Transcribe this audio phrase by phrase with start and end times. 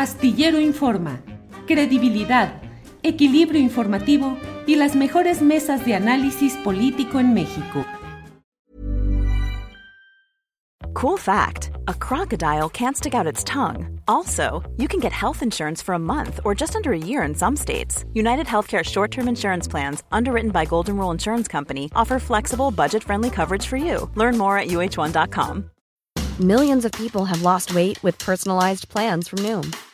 [0.00, 1.20] Astillero Informa,
[1.66, 2.62] credibilidad,
[3.02, 7.84] equilibrio informativo y las mejores mesas de análisis político en México.
[10.94, 14.00] Cool fact a crocodile can't stick out its tongue.
[14.08, 17.34] Also, you can get health insurance for a month or just under a year in
[17.34, 18.06] some states.
[18.14, 23.04] United Healthcare short term insurance plans, underwritten by Golden Rule Insurance Company, offer flexible, budget
[23.04, 24.08] friendly coverage for you.
[24.14, 25.70] Learn more at uh1.com.
[26.40, 29.76] Millions of people have lost weight with personalized plans from Noom,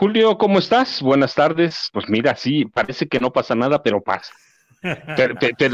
[0.00, 1.02] Julio, ¿cómo estás?
[1.02, 1.90] Buenas tardes.
[1.92, 4.32] Pues mira, sí, parece que no pasa nada, pero pasa.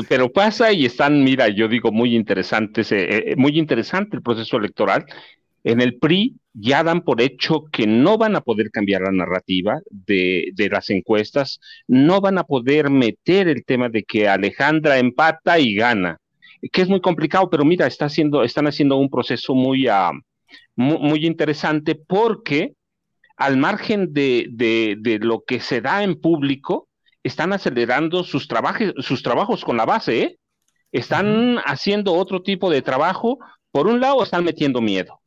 [0.08, 4.56] Pero, pasa y están, mira, yo digo, muy interesantes, eh, eh, muy interesante el proceso
[4.56, 5.06] electoral.
[5.62, 9.78] En el PRI ya dan por hecho que no van a poder cambiar la narrativa
[9.90, 15.76] de, las encuestas, no van a poder meter el tema de que Alejandra empata y
[15.76, 16.18] gana,
[16.72, 20.18] que es muy complicado, pero mira, está haciendo, están haciendo un proceso muy, uh,
[20.74, 22.72] muy, muy, interesante porque
[23.36, 26.88] al margen de, de, de lo que se da en público,
[27.22, 30.38] están acelerando sus, trabajos, sus trabajos con la base, ¿eh?
[30.92, 33.38] Están haciendo otro tipo de trabajo.
[33.72, 35.20] Por un lado, están metiendo miedo.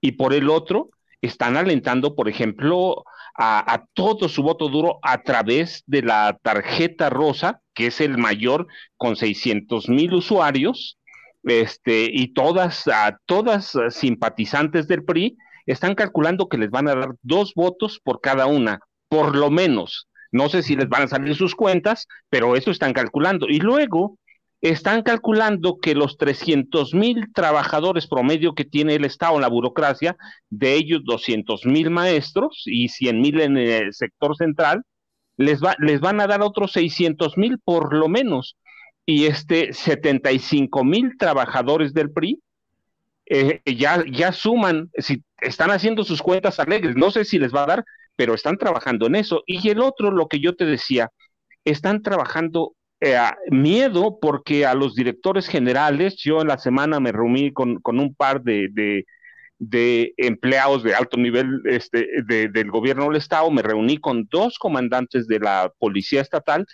[0.00, 0.90] Y por el otro,
[1.22, 3.04] están alentando, por ejemplo,
[3.34, 8.18] a, a, todo su voto duro a través de la tarjeta rosa, que es el
[8.18, 10.98] mayor con 600 mil usuarios,
[11.44, 17.14] este, y todas, a todas simpatizantes del PRI están calculando que les van a dar
[17.22, 20.08] dos votos por cada una, por lo menos.
[20.32, 23.46] No sé si les van a salir sus cuentas, pero eso están calculando.
[23.48, 24.18] Y luego
[24.60, 30.16] están calculando que los 300 mil trabajadores promedio que tiene el Estado en la burocracia,
[30.50, 34.82] de ellos 200 mil maestros y 100 mil en el sector central,
[35.36, 38.56] les, va, les van a dar otros 600 mil por lo menos.
[39.06, 42.40] Y este 75 mil trabajadores del PRI
[43.26, 47.64] eh, ya, ya suman, si están haciendo sus cuentas alegres, no sé si les va
[47.64, 47.84] a dar,
[48.16, 49.42] pero están trabajando en eso.
[49.46, 51.10] Y el otro, lo que yo te decía,
[51.64, 53.18] están trabajando eh,
[53.50, 58.14] miedo porque a los directores generales, yo en la semana me reuní con, con un
[58.14, 58.68] par de,
[59.58, 64.58] de, empleados de alto nivel este, de, del gobierno del Estado, me reuní con dos
[64.58, 66.66] comandantes de la Policía Estatal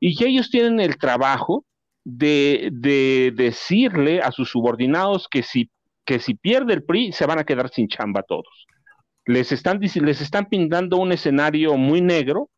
[0.00, 1.64] y ellos tienen el trabajo
[2.04, 5.70] de, de decirle a sus subordinados que si,
[6.06, 8.66] que si pierde el PRI se van a quedar sin chamba todos
[9.26, 12.48] les están, les están pintando un escenario muy negro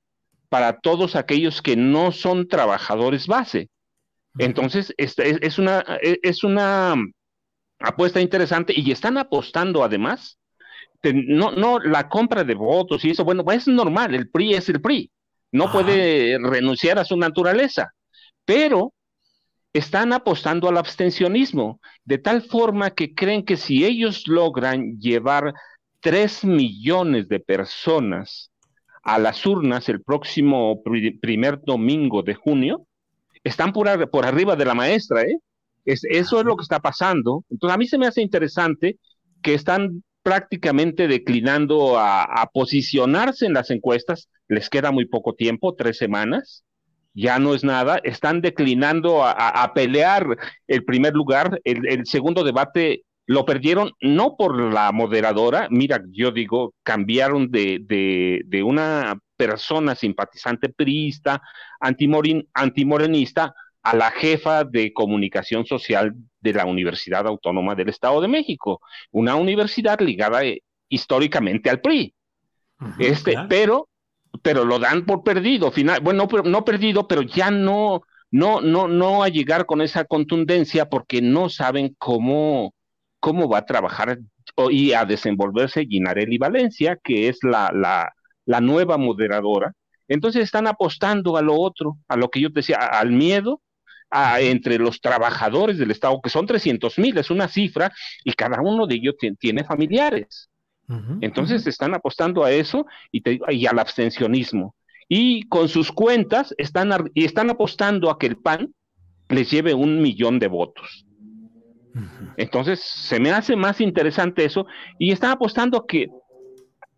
[0.49, 3.71] para todos aquellos que no son trabajadores base.
[4.39, 6.95] Entonces, es, es, una, es una
[7.81, 10.39] apuesta interesante y están apostando además,
[11.03, 14.81] no, no la compra de votos y eso, bueno, es normal, el PRI es el
[14.81, 15.11] PRI,
[15.51, 15.73] no Ajá.
[15.73, 17.93] puede renunciar a su naturaleza,
[18.45, 18.93] pero
[19.73, 25.55] están apostando al abstencionismo, de tal forma que creen que si ellos logran llevar
[26.01, 28.51] tres millones de personas
[29.03, 32.87] a las urnas el próximo pr primer domingo de junio,
[33.45, 35.39] están por, arriba de la maestra, ¿eh?
[35.85, 37.45] Es, eso es lo que está pasando.
[37.49, 38.99] Entonces, a mí se me hace interesante
[39.43, 45.97] que están prácticamente declinando a posicionarse en las encuestas, les queda muy poco tiempo, tres
[45.97, 46.65] semanas,
[47.19, 52.07] ya no es nada, están declinando a, a, a pelear el primer lugar, el, el
[52.07, 58.63] segundo debate lo perdieron no por la moderadora, mira, yo digo, cambiaron de, de, de
[58.63, 61.43] una persona simpatizante priista,
[61.81, 68.29] antimorin, antimorenista, a la jefa de comunicación social de la Universidad Autónoma del Estado de
[68.29, 68.81] México,
[69.13, 72.15] una universidad ligada eh, históricamente al PRI.
[72.81, 73.49] Uh -huh, este, claro.
[73.49, 73.89] pero,
[74.43, 78.89] pero lo dan por perdido, final, bueno, no, no perdido, pero ya no, no, no,
[78.89, 82.75] no a llegar con esa contundencia porque no saben cómo,
[83.21, 84.19] cómo va a trabajar
[84.71, 88.13] y a desenvolverse Ginarelli Valencia, que es la, la,
[88.45, 89.73] la, nueva moderadora.
[90.09, 93.63] Entonces están apostando a lo otro, a lo que yo te decía, al miedo
[94.11, 97.93] a, entre los trabajadores del Estado, que son 300 mil, es una cifra,
[98.25, 100.49] y cada uno de ellos tiene familiares.
[100.89, 101.69] Uh -huh, Entonces uh -huh.
[101.69, 104.75] están apostando a eso y, te, y, al abstencionismo.
[105.09, 108.75] Y con sus cuentas están, y están apostando a que el PAN
[109.29, 111.05] les lleve un millón de votos.
[112.37, 114.67] Entonces, se me hace más interesante eso
[114.99, 116.09] y están apostando que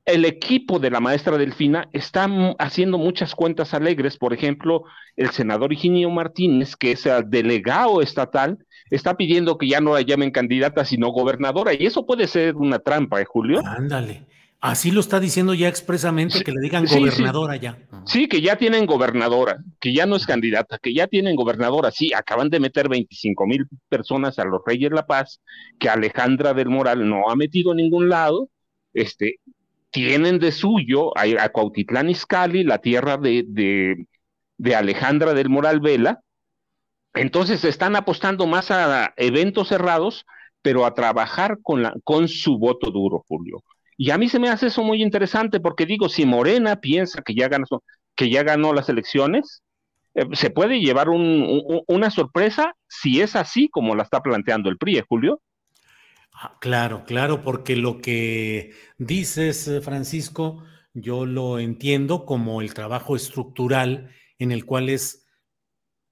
[0.05, 2.29] el equipo de la maestra Delfina está
[2.59, 4.17] haciendo muchas cuentas alegres.
[4.17, 4.85] Por ejemplo,
[5.17, 8.59] el senador Higinio Martínez, que es el delegado estatal,
[8.91, 11.73] está pidiendo que ya no la llamen candidata, sino gobernadora.
[11.75, 13.63] Y eso puede ser una trampa, ¿eh, Julio?
[13.65, 14.27] Ándale.
[14.61, 17.79] Así lo está diciendo ya expresamente, que le digan gobernadora ya.
[18.05, 21.91] Sí, que ya tienen gobernadora, que ya no es candidata, que ya tienen gobernadora.
[21.91, 25.41] Sí, acaban de meter 25 mil personas a los Reyes La Paz,
[25.79, 28.51] que Alejandra del Moral no ha metido a ningún lado.
[28.93, 29.41] Este,
[29.91, 34.07] tienen de suyo a, a Cuautitlán Izcalli, la tierra de, de,
[34.59, 36.21] de Alejandra del Moral Vela.
[37.15, 40.27] Entonces están apostando más a eventos cerrados,
[40.63, 43.63] pero a trabajar con, con su voto duro, Julio.
[43.97, 47.35] Y a mí se me hace eso muy interesante porque digo, si Morena piensa que
[47.35, 47.67] ya ganó,
[48.15, 49.63] que ya ganó las elecciones,
[50.15, 54.71] eh, se puede llevar un, un, una sorpresa si es así como la está planteando
[54.71, 55.41] el PRI, ¿eh, Julio.
[56.33, 60.65] Ah, claro, claro, porque lo que dices, eh, Francisco,
[60.95, 65.27] yo lo entiendo como el trabajo estructural en el cual es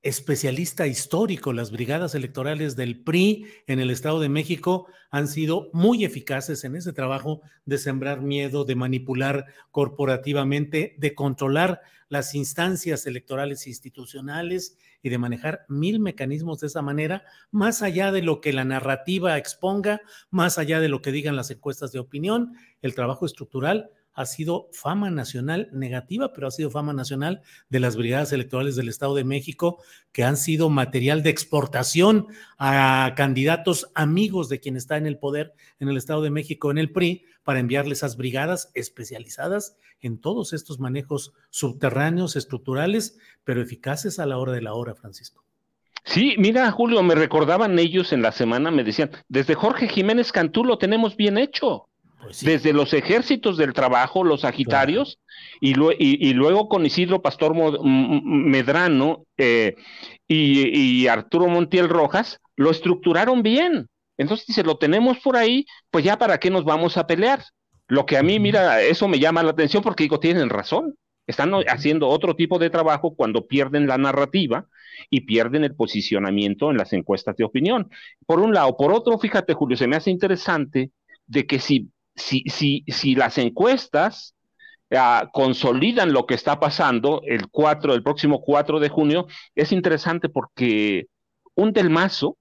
[0.02, 1.52] especialista histórico.
[1.52, 6.76] Las brigadas electorales del PRI en el Estado de México han sido muy eficaces en
[6.76, 15.10] ese trabajo de sembrar miedo, de manipular corporativamente, de controlar las instancias electorales institucionales y
[15.10, 20.00] de manejar mil mecanismos de esa manera, más allá de lo que la narrativa exponga,
[20.30, 24.69] más allá de lo que digan las encuestas de opinión, el trabajo estructural ha sido
[24.73, 29.23] fama nacional negativa, pero ha sido fama nacional de las brigadas electorales del Estado de
[29.23, 29.81] México,
[30.11, 32.26] que han sido material de exportación
[32.59, 36.79] a candidatos amigos de quien está en el poder en el Estado de México, en
[36.79, 44.19] el PRI, para enviarle esas brigadas especializadas en todos estos manejos subterráneos, estructurales, pero eficaces
[44.19, 45.44] a la hora de la hora, Francisco.
[46.03, 50.65] Sí, mira, Julio, me recordaban ellos en la semana, me decían, desde Jorge Jiménez Cantú
[50.65, 51.88] lo tenemos bien hecho.
[52.28, 52.46] Pues sí.
[52.46, 55.19] Desde los ejércitos del trabajo, los sagitarios,
[55.58, 55.92] claro.
[55.98, 59.76] y, y, y, luego con Isidro Pastor Medrano eh,
[60.26, 63.88] y, y, Arturo Montiel Rojas, lo estructuraron bien.
[64.19, 67.42] Entonces, si se lo tenemos por ahí, pues ya para qué nos vamos a pelear.
[67.86, 70.96] Lo que a mí, mira, eso me llama la atención porque digo, tienen razón.
[71.26, 74.66] Están haciendo otro tipo de trabajo cuando pierden la narrativa
[75.08, 77.88] y pierden el posicionamiento en las encuestas de opinión.
[78.26, 78.76] Por un lado.
[78.76, 80.90] Por otro, fíjate, Julio, se me hace interesante
[81.26, 84.35] de que si si, si, si las encuestas
[84.91, 90.29] uh, consolidan lo que está pasando el 4, el próximo 4 de junio, es interesante
[90.29, 91.06] porque
[91.55, 92.37] un del Mazo,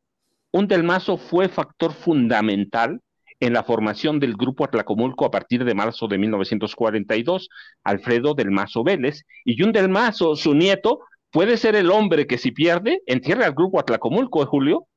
[0.52, 3.02] un del Mazo fue factor fundamental
[3.40, 7.50] en la formación del grupo Atlacomulco a partir de marzo de 1942,
[7.84, 11.02] Alfredo del Mazo Vélez, y un del Mazo, su nieto,
[11.32, 14.88] puede ser el hombre que si pierde, entierra al grupo Atlacomulco, ¿eh, Julio?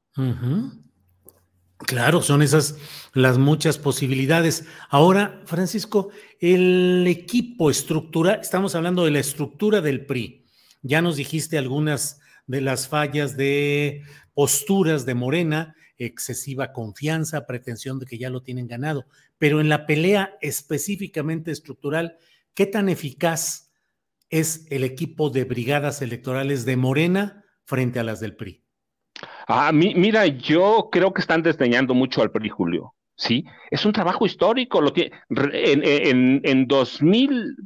[1.87, 2.77] Claro, son esas
[3.15, 4.67] las muchas posibilidades.
[4.91, 10.45] Ahora, Francisco, el equipo estructura, estamos hablando de la estructura del PRI.
[10.83, 14.03] Ya nos dijiste algunas de las fallas de
[14.35, 19.07] posturas de Morena, excesiva confianza, pretensión de que ya lo tienen ganado,
[19.39, 22.19] pero en la pelea específicamente estructural,
[22.55, 23.71] ¿qué tan eficaz
[24.29, 28.63] es el equipo de brigadas electorales de Morena frente a las del PRI?
[29.53, 32.95] Ah, mi, mira, yo creo que están desdeñando mucho al PRI, Julio.
[33.17, 34.81] Sí, es un trabajo histórico.
[34.81, 37.57] Lo tiene, en, en, en, 2000,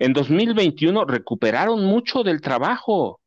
[0.00, 3.20] en 2021 recuperaron mucho del trabajo.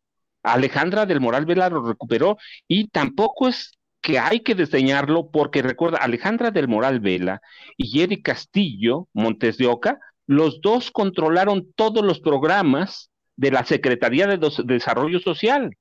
[0.44, 2.36] Alejandra del Moral Vela lo recuperó
[2.68, 7.42] y tampoco es que hay que desdeñarlo porque recuerda, Alejandra del Moral Vela
[7.78, 14.28] y Eric Castillo Montes de Oca, los dos controlaron todos los programas de la Secretaría
[14.28, 15.78] de Desarrollo Social.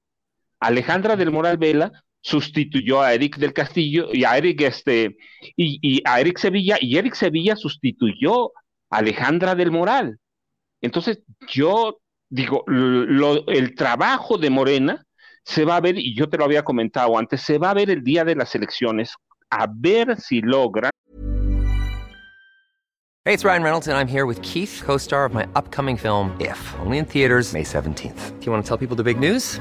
[0.60, 1.90] Alejandra del Moral Vela
[2.22, 5.16] sustituyó a Eric del Castillo y a Eric este
[5.56, 8.52] y, y, a Eric Sevilla y Eric Sevilla sustituyó
[8.90, 10.18] a Alejandra del Moral.
[10.80, 11.98] Entonces, yo
[12.28, 15.04] digo, el trabajo de Morena
[15.44, 17.90] se va a ver, y yo te lo había comentado antes, se va a ver
[17.90, 19.14] el día de las elecciones,
[19.50, 20.90] a ver si logra.
[23.24, 26.34] Hey, it's Ryan Reynolds, and I'm here with Keith, co star of my upcoming film,
[26.40, 28.40] If, only in theaters, May 17th.
[28.40, 29.60] Do you want to tell people the big news?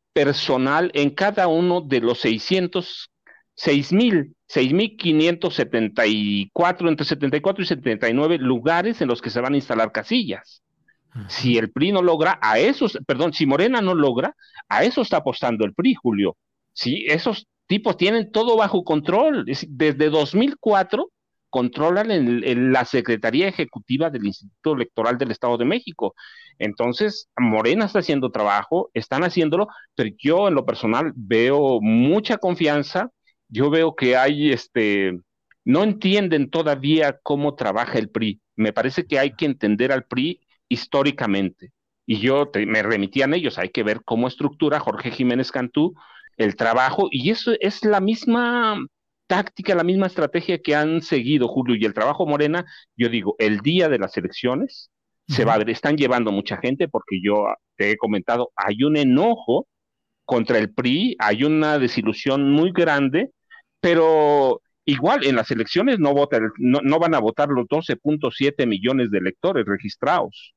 [0.13, 3.09] personal en cada uno de los 600,
[3.55, 10.61] 6,000, 6,574, entre 74 y 79 lugares en los que se van a instalar casillas.
[11.27, 14.33] Si el PRI no logra, a esos, perdón, si Morena no logra,
[14.69, 16.37] a eso está apostando el PRI, Julio.
[16.71, 19.43] Sí, esos tipos tienen todo bajo control.
[19.45, 21.11] Desde 2004
[21.51, 26.15] controlan en, la Secretaría Ejecutiva del Instituto Electoral del Estado de México.
[26.57, 33.11] Entonces, Morena está haciendo trabajo, están haciéndolo, pero yo en lo personal veo mucha confianza.
[33.49, 35.19] Yo veo que hay, este,
[35.65, 38.41] no entienden todavía cómo trabaja el PRI.
[38.55, 41.71] Me parece que hay que entender al PRI históricamente.
[42.07, 45.93] Y yo me remití a ellos, hay que ver cómo estructura Jorge Jiménez Cantú
[46.37, 48.83] el trabajo, y eso es la misma
[49.31, 52.65] táctica, la misma estrategia que han seguido Julio y el trabajo Morena,
[52.97, 54.91] yo digo, el día de las elecciones
[55.25, 57.45] se va a ver, están llevando mucha gente porque yo
[57.77, 59.67] te he comentado, hay un enojo
[60.25, 63.31] contra el PRI, hay una desilusión muy grande,
[63.79, 69.11] pero igual en las elecciones no, vota, no, no van a votar los 12.7 millones
[69.11, 70.53] de electores registrados.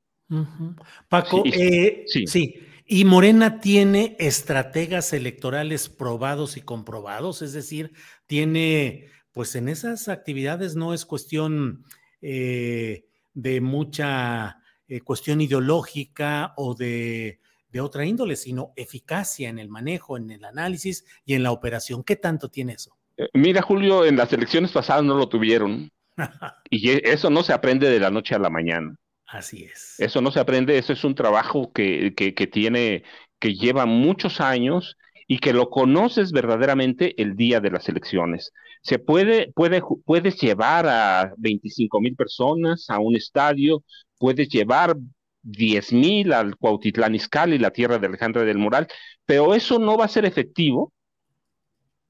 [1.07, 2.55] Paco, eh, sí,
[2.85, 7.93] Y Morena tiene estrategas electorales probados y comprobados, es decir,
[8.27, 11.83] tiene, pues en esas actividades no es cuestión
[12.21, 17.39] eh, de mucha eh, cuestión ideológica o de,
[17.69, 22.03] de otra índole, sino eficacia en el manejo, en el análisis y en la operación.
[22.03, 22.97] ¿Qué tanto tiene eso?
[23.33, 25.91] Mira, Julio, en las elecciones pasadas no lo tuvieron.
[26.69, 28.95] y eso no se aprende de la noche a la mañana.
[29.27, 29.99] Así es.
[29.99, 33.03] Eso no se aprende, eso es un trabajo que, que, que tiene,
[33.39, 38.51] que lleva muchos años y que lo conoces verdaderamente el día de las elecciones.
[38.81, 43.83] Se puede, puede, puedes llevar a 25 mil personas a un estadio,
[44.19, 44.95] puedes llevar
[45.41, 48.87] 10 mil al Cuautitlán Izcalli, la tierra de Alejandra del Moral,
[49.25, 50.93] pero eso no va a ser efectivo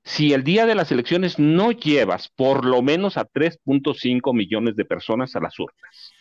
[0.03, 4.85] si el día de las elecciones no llevas por lo menos a 3.5 millones de
[4.85, 6.13] personas a las urnas.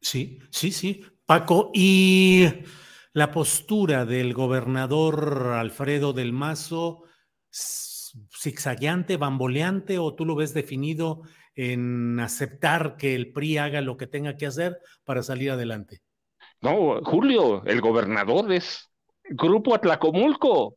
[0.00, 1.04] Sí, sí, sí.
[1.26, 2.46] Paco, ¿y
[3.12, 7.04] la postura del gobernador Alfredo del Mazo,
[7.50, 11.22] zigzagueante, bamboleante, o tú lo ves definido
[11.54, 16.00] en aceptar que el PRI haga lo que tenga que hacer para salir adelante?
[16.60, 18.88] No, Julio, el gobernador es
[19.30, 20.76] Grupo Atlacomulco.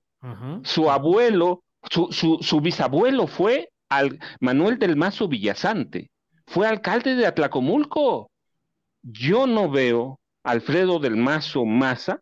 [0.63, 6.11] Su abuelo, su, su, su bisabuelo fue al Manuel del Mazo Villasante
[6.51, 8.29] fue alcalde de Atlacomulco.
[9.01, 12.21] Yo no veo Alfredo del Mazo Maza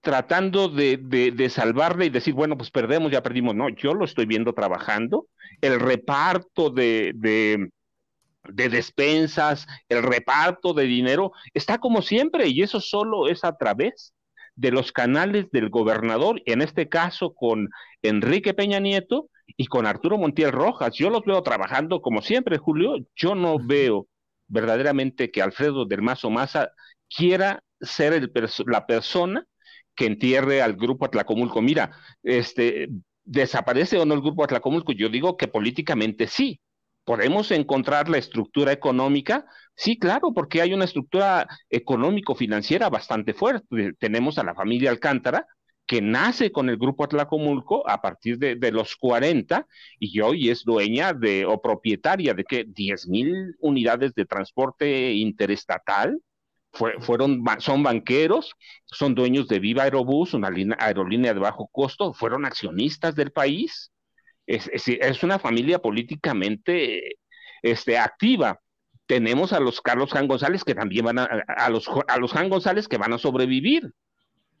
[0.00, 3.54] tratando de, de, salvarle y decir, bueno, pues perdemos, ya perdimos.
[3.54, 5.28] No, yo lo estoy viendo trabajando.
[5.62, 7.70] El reparto de, de,
[8.48, 14.12] de despensas, el reparto de dinero, está como siempre y eso solo es a través
[14.56, 17.70] de los canales del gobernador, en este caso con
[18.02, 20.94] Enrique Peña Nieto, y con Arturo Montiel Rojas.
[20.94, 22.96] Yo los veo trabajando como siempre, Julio.
[23.14, 24.06] Yo no veo
[24.46, 26.70] verdaderamente que Alfredo del Mazo Maza
[27.08, 28.30] quiera ser
[28.66, 29.44] la persona
[29.94, 31.62] que entierre al grupo Atlacomulco.
[31.62, 31.92] Mira,
[32.22, 32.88] este,
[33.24, 34.92] ¿desaparece o no el grupo Atlacomulco?
[34.92, 36.60] Yo digo que políticamente sí.
[37.04, 39.44] ¿Podemos encontrar la estructura económica?
[39.76, 43.92] Sí, claro, porque hay una estructura económico-financiera bastante fuerte.
[43.98, 45.46] Tenemos a la familia Alcántara,
[45.86, 49.66] que nace con el grupo Atlacomulco a partir de, los 40
[49.98, 56.18] y hoy es dueña de o propietaria de que 10 mil unidades de transporte interestatal.
[57.00, 58.54] Fueron, son banqueros,
[58.86, 63.92] son dueños de Viva Aerobús, una aerolínea de bajo costo, fueron accionistas del país.
[64.46, 67.16] Es, es, una familia políticamente
[67.62, 68.60] este, activa
[69.06, 72.48] tenemos a los Carlos Jan González que también van a, a los, a los Jan
[72.48, 73.92] González que van a sobrevivir.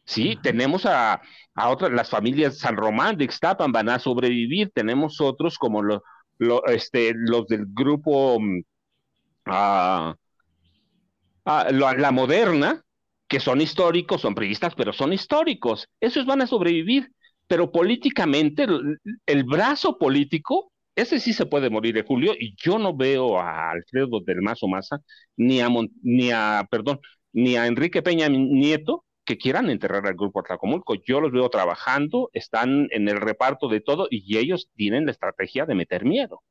[0.04, 1.22] Sí, tenemos a,
[1.54, 6.02] a, otras, las familias San Román de Ixtapan van a sobrevivir, tenemos otros como lo,
[6.38, 10.14] lo, este, los del grupo uh,
[11.44, 12.84] la moderna,
[13.28, 15.88] que son históricos, son priistas, pero son históricos.
[16.00, 17.10] Esos van a sobrevivir,
[17.46, 18.66] pero políticamente,
[19.26, 23.70] el, brazo político, ese sí se puede morir de Julio, y yo no veo a
[23.70, 25.00] Alfredo del Mazo Maza,
[25.36, 25.68] ni a,
[26.02, 27.00] ni a, perdón,
[27.32, 30.94] ni a Enrique Peña Nieto, que quieran enterrar al grupo Atlacomulco.
[30.94, 35.64] Yo los veo trabajando, están en el reparto de todo y ellos tienen la estrategia
[35.66, 36.42] de meter miedo.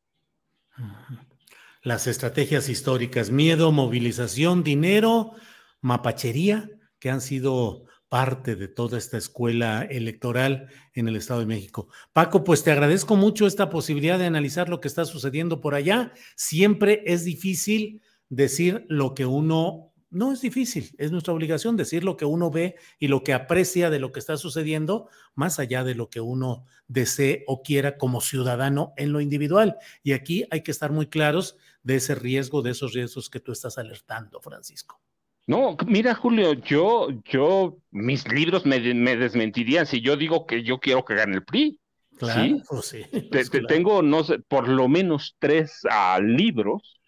[1.83, 5.33] Las estrategias históricas, miedo, movilización, dinero,
[5.81, 11.89] mapachería, que han sido parte de toda esta escuela electoral en el Estado de México.
[12.13, 16.13] Paco, pues te agradezco mucho esta posibilidad de analizar lo que está sucediendo por allá.
[16.37, 22.17] Siempre es difícil decir lo que uno, no es difícil, es nuestra obligación decir lo
[22.17, 25.95] que uno ve y lo que aprecia de lo que está sucediendo, más allá de
[25.95, 29.77] lo que uno desee o quiera como ciudadano en lo individual.
[30.03, 33.51] Y aquí hay que estar muy claros de ese riesgo, de esos riesgos que tú
[33.51, 35.01] estás alertando, Francisco.
[35.45, 41.03] No, mira, Julio, yo, yo, mis libros me, desmentirían si yo digo que yo quiero
[41.03, 41.79] que gane el PRI.
[42.17, 43.03] Claro, ¿sí?
[43.31, 47.01] Pues tengo, no sé, por lo menos tres ah, libros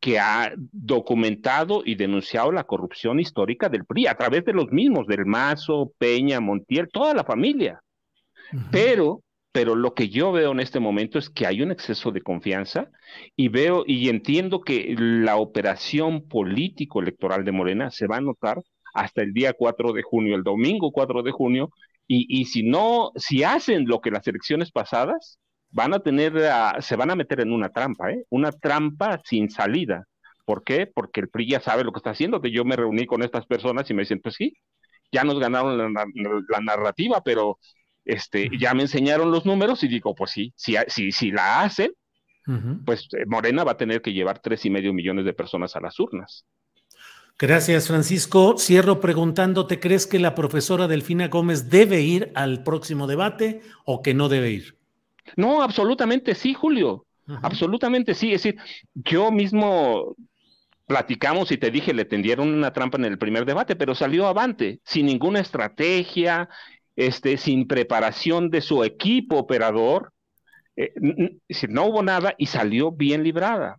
[0.00, 5.06] que ha documentado y denunciado la corrupción histórica del PRI a través de los mismos,
[5.06, 7.80] del Mazo, Peña, Montiel, toda la familia.
[8.70, 12.22] Pero pero lo que yo veo en este momento es que hay un exceso de
[12.22, 12.88] confianza
[13.34, 18.62] y veo y entiendo que la operación político electoral de Morena se va a notar
[18.94, 21.70] hasta el día 4 de junio, el domingo 4 de junio,
[22.06, 25.38] y, y si no, si hacen lo que las elecciones pasadas,
[25.70, 26.32] van a tener,
[26.80, 28.24] se van a meter en una trampa, ¿eh?
[28.30, 30.06] una trampa sin salida.
[30.44, 30.86] ¿Por qué?
[30.86, 33.46] Porque el PRI ya sabe lo que está haciendo, que yo me reuní con estas
[33.46, 34.54] personas y me dicen, pues sí,
[35.12, 37.58] ya nos ganaron la narrativa, pero
[38.04, 41.92] este, ya me enseñaron los números y digo, pues sí, si, si, si la hacen,
[42.84, 45.80] pues eh, Morena va a tener que llevar tres y medio millones de personas a
[45.80, 46.44] las urnas.
[47.38, 48.58] Gracias, Francisco.
[48.58, 54.14] Cierro preguntándote, ¿crees que la profesora Delfina Gómez debe ir al próximo debate o que
[54.14, 54.79] no debe ir?
[55.36, 57.06] No, absolutamente sí, Julio.
[57.42, 58.32] Absolutamente sí.
[58.32, 58.60] Es decir,
[58.94, 60.16] yo mismo
[60.86, 64.80] platicamos y te dije, le tendieron una trampa en el primer debate, pero salió avante,
[64.84, 66.48] sin ninguna estrategia,
[66.96, 70.12] este, sin preparación de su equipo operador,
[70.76, 70.92] eh,
[71.68, 73.78] no hubo nada y salió bien librada.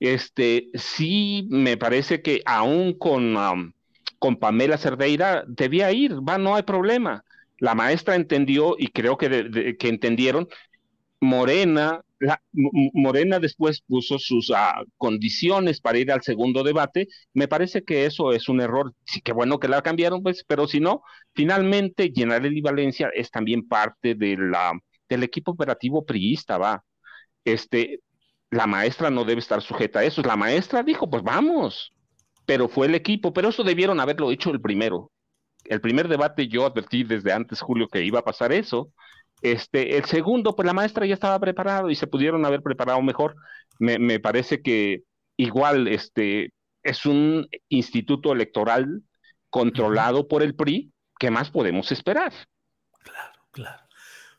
[0.00, 3.74] Este, sí me parece que aún con,
[4.18, 7.24] con Pamela Cerdeira debía ir, va, no hay problema.
[7.58, 10.48] La maestra entendió y creo que, que entendieron,
[11.20, 12.02] Morena
[12.52, 17.08] Morena después puso sus ah, condiciones para ir al segundo debate.
[17.32, 18.94] Me parece que eso es un error.
[19.04, 21.02] Sí, que bueno que la cambiaron, pues, pero si no,
[21.34, 24.72] finalmente General Valencia es también parte de la,
[25.08, 26.84] del equipo operativo priista, va.
[27.44, 28.00] Este,
[28.50, 30.22] la maestra no debe estar sujeta a eso.
[30.22, 31.92] La maestra dijo, pues vamos,
[32.46, 35.12] pero fue el equipo, pero eso debieron haberlo hecho el primero.
[35.64, 38.92] El primer debate yo advertí desde antes, Julio, que iba a pasar eso
[39.42, 43.36] este, el segundo, pues la maestra ya estaba preparado y se pudieron haber preparado mejor.
[43.78, 45.02] Me, parece que
[45.36, 49.02] igual este, es un instituto electoral
[49.50, 50.92] controlado por el PRI.
[51.18, 52.32] ¿Qué más podemos esperar?
[53.02, 53.87] Claro, claro.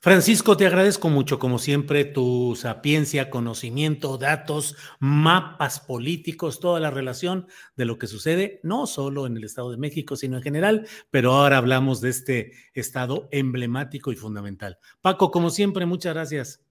[0.02, 7.48] Francisco, te agradezco mucho, como siempre, tu sapiencia, conocimiento, datos, mapas políticos, toda la relación
[7.76, 11.34] de lo que sucede, no solo en el Estado de México, sino en general, pero
[11.34, 14.78] ahora hablamos de este estado emblemático y fundamental.
[15.02, 16.64] Paco, como siempre, muchas gracias.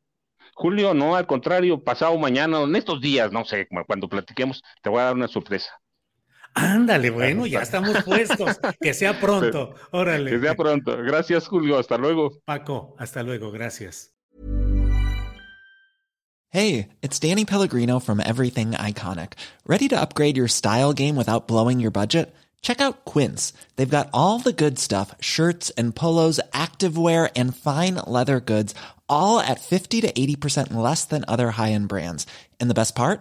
[0.55, 5.01] Julio, no, al contrario, pasado mañana, en estos días, no sé, cuando platiquemos, te voy
[5.01, 5.71] a dar una sorpresa.
[6.59, 8.59] Ándale, bueno, ya estamos puestos.
[8.81, 9.75] Que sea pronto.
[9.93, 10.31] Órale.
[10.31, 10.97] Que sea pronto.
[10.97, 11.79] Gracias, Julio.
[11.79, 12.31] Hasta luego.
[12.45, 13.51] Paco, hasta luego.
[13.53, 14.13] Gracias.
[16.51, 19.35] Hey, it's Danny Pellegrino from Everything Iconic.
[19.67, 22.35] ¿Ready to upgrade your style game without blowing your budget?
[22.63, 23.53] Check out Quince.
[23.77, 28.75] They've got all the good stuff shirts and polos, activewear, and fine leather goods,
[29.09, 32.27] all at 50 to 80% less than other high end brands.
[32.59, 33.21] And the best part?